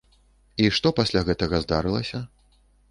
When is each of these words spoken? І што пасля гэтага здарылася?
І 0.63 0.69
што 0.77 0.87
пасля 1.01 1.25
гэтага 1.29 1.61
здарылася? 1.67 2.27